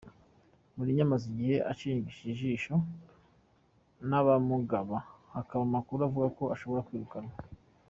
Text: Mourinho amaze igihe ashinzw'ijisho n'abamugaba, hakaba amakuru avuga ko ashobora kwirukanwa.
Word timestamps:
Mourinho 0.75 1.03
amaze 1.07 1.25
igihe 1.31 1.55
ashinzw'ijisho 1.71 2.75
n'abamugaba, 4.09 4.97
hakaba 5.35 5.61
amakuru 5.67 5.99
avuga 6.07 6.27
ko 6.37 6.43
ashobora 6.55 6.85
kwirukanwa. 6.87 7.35